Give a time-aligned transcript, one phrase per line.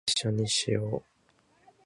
[0.07, 1.05] 一緒にしよ♡